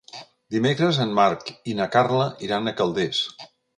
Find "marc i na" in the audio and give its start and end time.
1.19-1.87